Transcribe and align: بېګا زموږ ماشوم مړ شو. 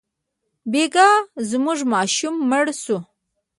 بېګا 0.71 1.09
زموږ 1.49 1.79
ماشوم 1.93 2.35
مړ 2.49 2.65
شو. 2.83 2.97